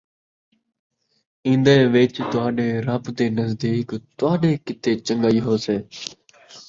[1.45, 5.77] ایندے وِچ تہاݙے رَبّ دے نزدیک تُہاݙے کِیتے چن٘ڳائی ہے